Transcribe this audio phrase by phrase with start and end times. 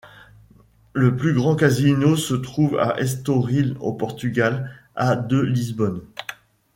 [0.93, 6.01] Le plus grand casino se trouve à Estoril au Portugal à de Lisbonne.